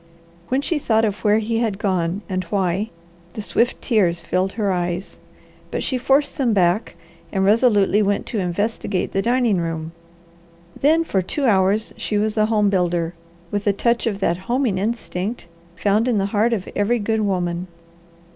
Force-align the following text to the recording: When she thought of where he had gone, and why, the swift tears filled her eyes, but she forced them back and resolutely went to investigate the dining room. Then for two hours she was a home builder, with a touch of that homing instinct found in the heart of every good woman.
When 0.47 0.63
she 0.63 0.79
thought 0.79 1.05
of 1.05 1.23
where 1.23 1.37
he 1.37 1.59
had 1.59 1.77
gone, 1.77 2.23
and 2.27 2.43
why, 2.45 2.89
the 3.33 3.41
swift 3.43 3.83
tears 3.83 4.23
filled 4.23 4.53
her 4.53 4.71
eyes, 4.71 5.19
but 5.69 5.83
she 5.83 5.95
forced 5.99 6.39
them 6.39 6.53
back 6.53 6.95
and 7.31 7.45
resolutely 7.45 8.01
went 8.01 8.25
to 8.25 8.39
investigate 8.39 9.11
the 9.11 9.21
dining 9.21 9.57
room. 9.57 9.91
Then 10.81 11.03
for 11.03 11.21
two 11.21 11.45
hours 11.45 11.93
she 11.97 12.17
was 12.17 12.35
a 12.35 12.47
home 12.47 12.71
builder, 12.71 13.13
with 13.51 13.67
a 13.67 13.73
touch 13.73 14.07
of 14.07 14.19
that 14.21 14.37
homing 14.49 14.79
instinct 14.79 15.47
found 15.75 16.07
in 16.07 16.17
the 16.17 16.25
heart 16.33 16.51
of 16.51 16.67
every 16.75 16.97
good 16.97 17.21
woman. 17.21 17.67